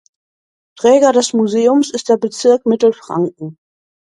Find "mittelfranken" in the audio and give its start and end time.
2.65-3.59